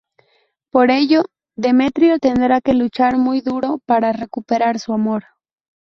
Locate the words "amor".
4.93-5.25